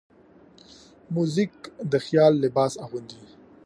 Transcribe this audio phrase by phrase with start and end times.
[1.15, 1.53] موزیک
[1.91, 3.19] د خیال لباس اغوندي.